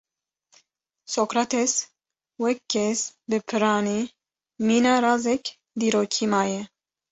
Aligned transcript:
Sokrates 1.15 1.73
wek 2.41 2.57
kes 2.71 2.99
bi 3.29 3.37
piranî 3.47 3.99
mîna 4.67 4.95
razek 5.03 5.43
dîrokî 5.79 6.25
maye. 6.33 6.61